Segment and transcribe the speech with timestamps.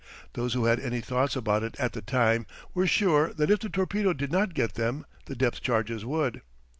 [0.33, 3.69] Those who had any thoughts about it at the time were sure that if the
[3.69, 6.41] torpedo did not get them the depth charges would.